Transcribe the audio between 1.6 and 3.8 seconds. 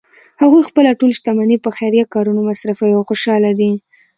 په خیریه کارونو مصرفوی او خوشحاله دي